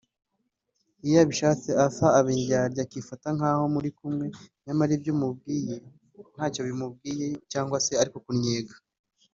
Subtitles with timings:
[1.05, 4.25] Iyo abishatse Arthur aba indyarya akifata nkaho muri kumwe
[4.65, 5.73] nyamara ibyo umubwira
[6.35, 8.73] ntacyo bimubwiye cyangwa se arimo kukunnyega